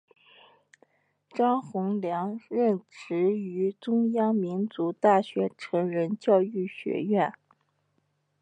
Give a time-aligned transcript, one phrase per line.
[1.29, 7.31] 张宏良任职于中央民族大学成人教育学院。